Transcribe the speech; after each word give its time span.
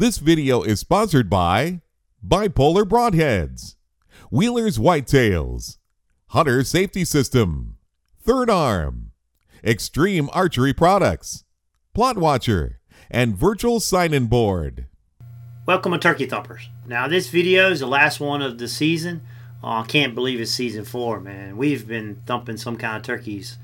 This 0.00 0.16
video 0.16 0.62
is 0.62 0.80
sponsored 0.80 1.28
by 1.28 1.82
Bipolar 2.26 2.84
Broadheads, 2.84 3.74
Wheeler's 4.30 4.78
Whitetails, 4.78 5.76
Hunter 6.28 6.64
Safety 6.64 7.04
System, 7.04 7.76
Third 8.22 8.48
Arm, 8.48 9.10
Extreme 9.62 10.30
Archery 10.32 10.72
Products, 10.72 11.44
Plot 11.92 12.16
Watcher, 12.16 12.80
and 13.10 13.36
Virtual 13.36 13.78
Sign-In 13.78 14.28
Board. 14.28 14.86
Welcome 15.66 15.92
to 15.92 15.98
Turkey 15.98 16.24
Thumpers. 16.24 16.70
Now, 16.86 17.06
this 17.06 17.28
video 17.28 17.70
is 17.70 17.80
the 17.80 17.86
last 17.86 18.20
one 18.20 18.40
of 18.40 18.56
the 18.56 18.68
season. 18.68 19.20
Oh, 19.62 19.68
I 19.68 19.84
can't 19.86 20.14
believe 20.14 20.40
it's 20.40 20.50
season 20.50 20.86
four, 20.86 21.20
man. 21.20 21.58
We've 21.58 21.86
been 21.86 22.22
thumping 22.24 22.56
some 22.56 22.78
kind 22.78 22.96
of 22.96 23.02
turkeys 23.02 23.58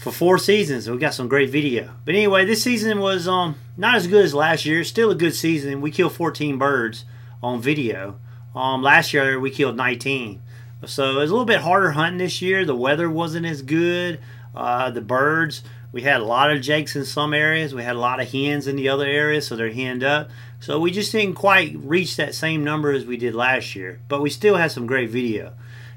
for 0.00 0.10
four 0.10 0.38
seasons. 0.38 0.88
We 0.88 0.96
got 0.96 1.12
some 1.12 1.28
great 1.28 1.50
video. 1.50 1.90
But 2.06 2.14
anyway, 2.14 2.46
this 2.46 2.62
season 2.62 3.00
was 3.00 3.28
um 3.28 3.56
not 3.76 3.96
as 3.96 4.06
good 4.06 4.24
as 4.24 4.34
last 4.34 4.64
year. 4.64 4.82
Still 4.82 5.10
a 5.10 5.14
good 5.14 5.34
season. 5.34 5.82
We 5.82 5.90
killed 5.90 6.12
14 6.12 6.56
birds 6.56 7.04
on 7.42 7.60
video. 7.60 8.18
Um, 8.54 8.82
last 8.82 9.12
year 9.12 9.38
we 9.38 9.50
killed 9.50 9.76
19. 9.76 10.40
So 10.86 11.10
it 11.10 11.14
was 11.16 11.30
a 11.30 11.34
little 11.34 11.44
bit 11.44 11.60
harder 11.60 11.90
hunting 11.90 12.18
this 12.18 12.40
year. 12.40 12.64
The 12.64 12.74
weather 12.74 13.10
wasn't 13.10 13.44
as 13.44 13.60
good. 13.60 14.20
Uh, 14.54 14.90
the 14.90 15.02
birds, 15.02 15.62
we 15.92 16.00
had 16.00 16.22
a 16.22 16.24
lot 16.24 16.50
of 16.50 16.62
jakes 16.62 16.96
in 16.96 17.04
some 17.04 17.34
areas. 17.34 17.74
We 17.74 17.82
had 17.82 17.94
a 17.94 18.00
lot 18.00 18.20
of 18.20 18.32
hens 18.32 18.66
in 18.66 18.76
the 18.76 18.88
other 18.88 19.04
areas, 19.04 19.46
so 19.46 19.54
they're 19.54 19.70
henned 19.70 20.02
up. 20.02 20.30
So 20.60 20.80
we 20.80 20.90
just 20.90 21.12
didn't 21.12 21.34
quite 21.34 21.76
reach 21.76 22.16
that 22.16 22.34
same 22.34 22.64
number 22.64 22.90
as 22.90 23.04
we 23.04 23.18
did 23.18 23.34
last 23.34 23.76
year. 23.76 24.00
But 24.08 24.22
we 24.22 24.30
still 24.30 24.56
had 24.56 24.72
some 24.72 24.86
great 24.86 25.10
video. 25.10 25.52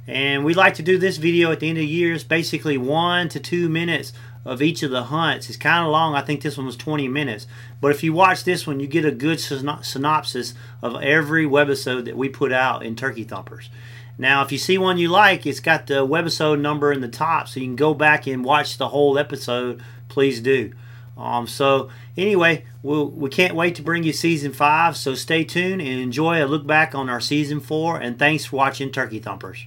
And 0.08 0.44
we 0.44 0.54
like 0.54 0.74
to 0.76 0.84
do 0.84 0.98
this 0.98 1.18
video 1.18 1.52
at 1.52 1.62
the 1.62 1.70
end 1.70 1.78
of 1.78 1.84
the 1.84 1.88
year. 1.88 2.14
It's 2.14 2.24
basically 2.24 2.78
one 2.78 3.30
to 3.30 3.40
two 3.40 3.70
minutes 3.70 4.12
of 4.46 4.62
each 4.62 4.84
of 4.84 4.92
the 4.92 5.04
hunts. 5.04 5.48
It's 5.48 5.58
kind 5.58 5.86
of 5.86 5.92
long. 5.92 6.16
I 6.16 6.22
think 6.22 6.42
this 6.42 6.58
one 6.58 6.66
was 6.66 6.76
20 6.76 7.08
minutes. 7.08 7.48
But 7.80 7.92
if 7.92 8.04
you 8.04 8.12
watch 8.12 8.44
this 8.44 8.68
one, 8.68 8.80
you 8.80 8.88
get 8.88 9.06
a 9.06 9.12
good 9.12 9.40
synopsis 9.40 10.54
of 10.82 11.02
every 11.02 11.46
webisode 11.46 12.06
that 12.06 12.18
we 12.18 12.28
put 12.28 12.52
out 12.52 12.84
in 12.84 12.96
Turkey 12.96 13.24
Thumpers. 13.24 13.70
Now, 14.18 14.44
if 14.44 14.52
you 14.52 14.58
see 14.58 14.78
one 14.78 14.98
you 14.98 15.08
like, 15.08 15.46
it's 15.46 15.60
got 15.60 15.88
the 15.88 16.06
webisode 16.06 16.60
number 16.60 16.92
in 16.92 17.02
the 17.02 17.08
top, 17.08 17.48
so 17.48 17.60
you 17.60 17.66
can 17.66 17.76
go 17.76 17.94
back 17.94 18.28
and 18.28 18.46
watch 18.46 18.78
the 18.78 18.90
whole 18.90 19.18
episode. 19.18 19.82
Please 20.08 20.40
do. 20.40 20.72
Um, 21.18 21.48
so 21.48 21.90
anyway, 22.18 22.66
we'll, 22.82 23.10
we 23.10 23.30
can't 23.30 23.56
wait 23.56 23.76
to 23.76 23.82
bring 23.82 24.04
you 24.04 24.14
season 24.14 24.52
five. 24.52 24.98
So 24.98 25.16
stay 25.16 25.44
tuned 25.44 25.82
and 25.82 26.00
enjoy 26.00 26.44
a 26.44 26.46
look 26.46 26.68
back 26.68 26.94
on 26.94 27.10
our 27.10 27.22
season 27.22 27.60
four. 27.60 27.98
And 27.98 28.20
thanks 28.20 28.46
for 28.46 28.58
watching 28.58 28.92
Turkey 28.92 29.20
Thumpers. 29.20 29.66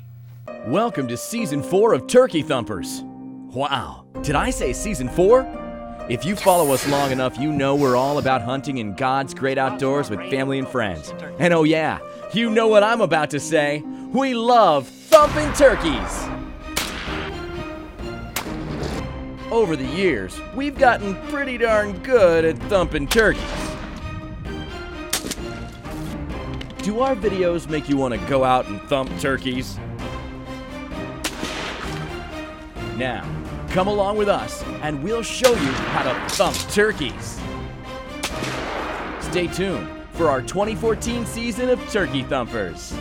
Welcome 0.67 1.06
to 1.06 1.17
season 1.17 1.62
four 1.62 1.92
of 1.92 2.09
Turkey 2.09 2.42
Thumpers. 2.42 3.05
Wow, 3.05 4.05
did 4.22 4.34
I 4.34 4.50
say 4.50 4.72
season 4.72 5.09
four? 5.09 5.47
If 6.09 6.25
you 6.25 6.34
follow 6.34 6.72
us 6.72 6.89
long 6.89 7.12
enough, 7.12 7.39
you 7.39 7.53
know 7.53 7.77
we're 7.77 7.95
all 7.95 8.19
about 8.19 8.42
hunting 8.42 8.78
in 8.78 8.97
God's 8.97 9.33
great 9.33 9.59
outdoors 9.59 10.11
with 10.11 10.19
family 10.28 10.59
and 10.59 10.67
friends. 10.67 11.14
And 11.39 11.55
oh, 11.55 11.62
yeah, 11.62 12.00
you 12.33 12.50
know 12.50 12.67
what 12.67 12.83
I'm 12.83 13.00
about 13.00 13.31
to 13.31 13.39
say. 13.39 13.84
We 14.09 14.34
love 14.34 14.89
thumping 14.89 15.53
turkeys. 15.53 16.28
Over 19.53 19.77
the 19.77 19.89
years, 19.94 20.37
we've 20.56 20.77
gotten 20.77 21.14
pretty 21.28 21.59
darn 21.59 21.97
good 22.03 22.44
at 22.44 22.59
thumping 22.64 23.06
turkeys. 23.06 23.41
Do 26.78 26.98
our 26.98 27.14
videos 27.14 27.69
make 27.70 27.89
you 27.89 27.97
want 27.97 28.20
to 28.20 28.27
go 28.27 28.42
out 28.42 28.67
and 28.67 28.81
thump 28.83 29.17
turkeys? 29.20 29.78
Now, 32.97 33.28
come 33.70 33.89
along 33.89 34.16
with 34.16 34.28
us 34.28 34.62
and 34.83 35.02
we'll 35.02 35.22
show 35.22 35.50
you 35.50 35.56
how 35.56 36.02
to 36.02 36.34
thump 36.34 36.56
turkeys. 36.72 37.38
Stay 39.20 39.48
tuned 39.48 39.88
for 40.12 40.30
our 40.30 40.41
2014 40.41 41.27
season 41.27 41.69
of 41.69 41.78
Turkey 41.91 42.22
Thumpers. 42.22 42.94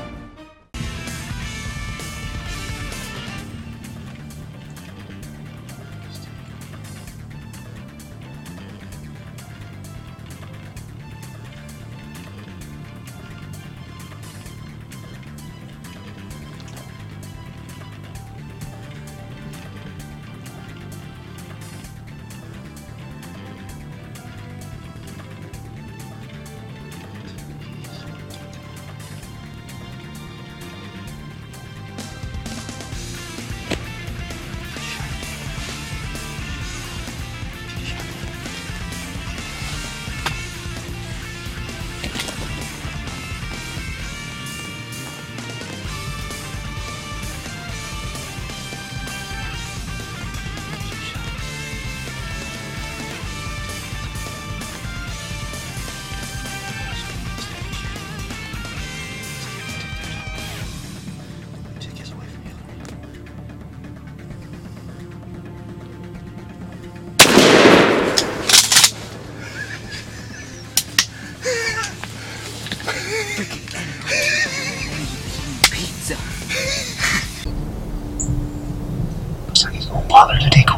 Bother 80.07 80.37
to 80.37 80.49
take 80.49 80.69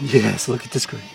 Yes, 0.00 0.48
look 0.48 0.64
at 0.64 0.72
the 0.72 0.80
screen. 0.80 1.13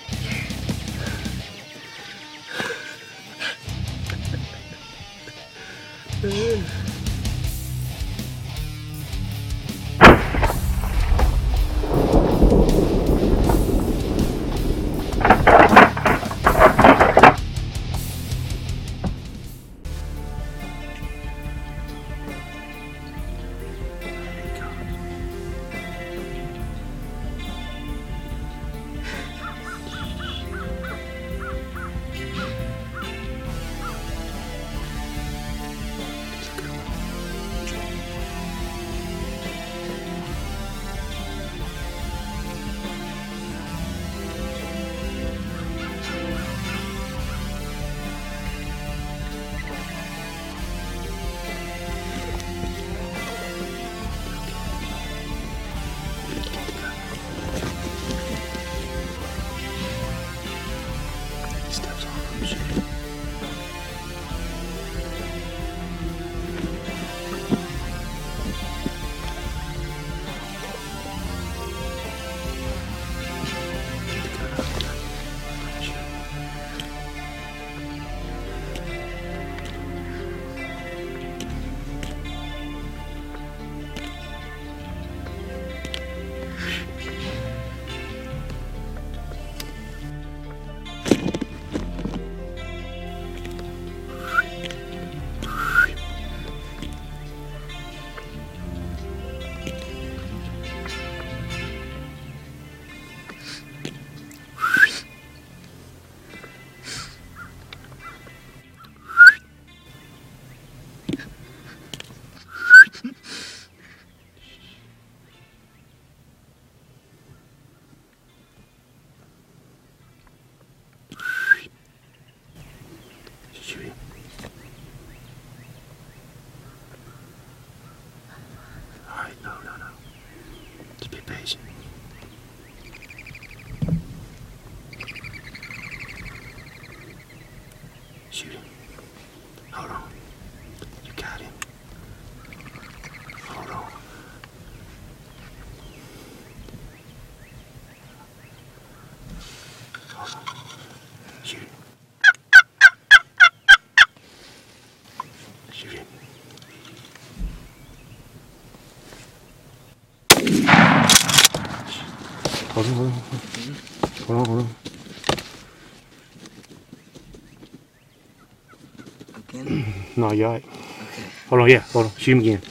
Again? 169.36 169.94
No, 170.16 170.32
you're 170.32 170.50
right. 170.50 170.64
Okay. 170.66 171.24
Hold 171.50 171.62
on, 171.62 171.70
yeah, 171.70 171.80
hold 171.80 172.06
on. 172.06 172.12
Shoot 172.18 172.32
him 172.32 172.40
again. 172.40 172.62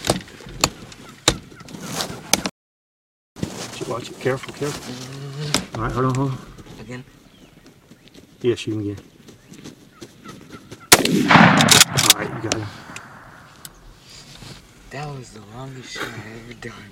Watch 3.36 3.80
it, 3.80 3.88
watch 3.88 4.10
it. 4.10 4.18
Careful, 4.18 4.52
careful. 4.54 5.78
All 5.78 5.84
right, 5.86 5.92
hold 5.92 6.06
on, 6.06 6.14
hold 6.16 6.30
on. 6.32 6.38
Again? 6.80 7.04
Yeah, 8.40 8.56
shoot 8.56 8.74
him 8.74 8.80
again. 8.80 8.98
All 11.30 12.18
right, 12.18 12.28
you 12.34 12.42
got 12.42 12.54
him. 12.54 12.66
That 14.90 15.06
was 15.16 15.30
the 15.30 15.42
longest 15.54 15.92
shot 15.92 16.08
I 16.08 16.32
ever 16.42 16.54
done. 16.54 16.90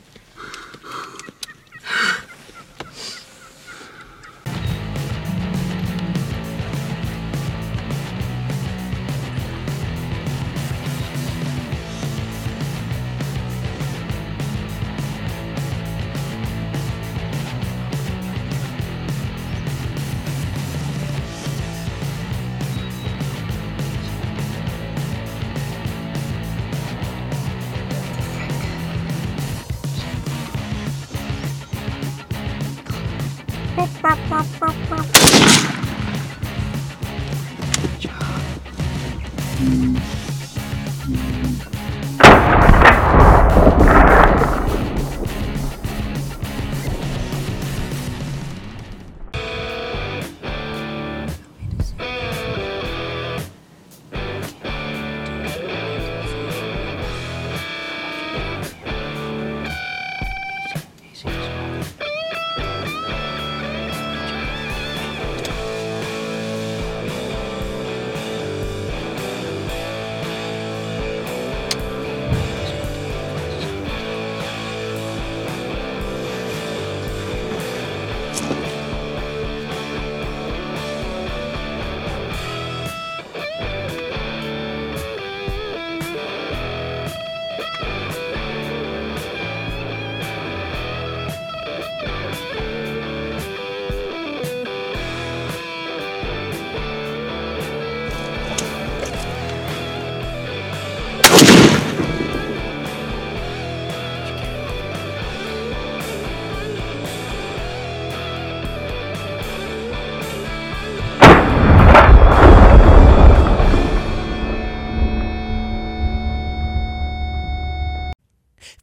빠빠빠 34.07 34.56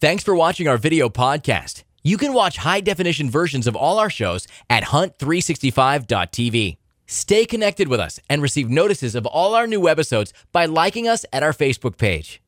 Thanks 0.03 0.21
for 0.21 0.35
watching 0.35 0.67
our 0.67 0.77
video 0.77 1.07
podcast. 1.07 1.83
You 2.03 2.17
can 2.17 2.33
watch 2.33 2.57
high 2.57 2.81
definition 2.81 3.29
versions 3.29 3.67
of 3.67 3.75
all 3.77 3.99
our 3.99 4.09
shows 4.09 4.49
at 4.69 4.83
hunt365.tv. 4.83 6.75
Stay 7.07 7.45
connected 7.45 7.87
with 7.87 8.01
us 8.01 8.19
and 8.29 8.41
receive 8.41 8.69
notices 8.69 9.15
of 9.15 9.25
all 9.25 9.55
our 9.55 9.65
new 9.65 9.87
episodes 9.87 10.33
by 10.51 10.65
liking 10.65 11.07
us 11.07 11.25
at 11.31 11.41
our 11.41 11.53
Facebook 11.53 11.97
page. 11.97 12.42